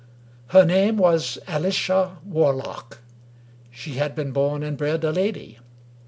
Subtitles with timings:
[0.47, 3.01] Her name was Alicia Warlock.
[3.69, 5.59] She had been born and bred a lady.